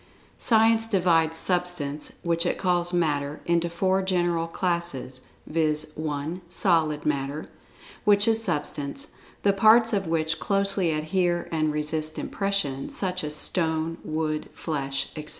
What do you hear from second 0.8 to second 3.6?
divides Substance (which it calls "Matter")